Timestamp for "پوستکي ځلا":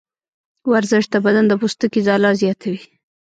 1.61-2.31